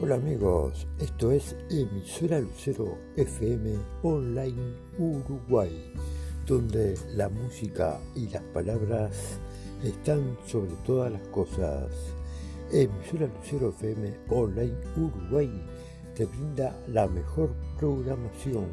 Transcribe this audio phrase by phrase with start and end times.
[0.00, 5.92] Hola amigos, esto es Emisora Lucero FM Online Uruguay,
[6.46, 9.40] donde la música y las palabras
[9.82, 11.90] están sobre todas las cosas.
[12.70, 15.50] Emisora Lucero FM Online Uruguay
[16.14, 18.66] te brinda la mejor programación.